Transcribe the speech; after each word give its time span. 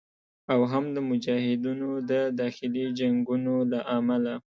او 0.53 0.59
هم 0.71 0.85
د 0.95 0.97
مجاهدینو 1.09 1.89
د 2.11 2.11
داخلي 2.39 2.85
جنګونو 2.99 3.53
له 3.71 3.79
امله 3.97 4.33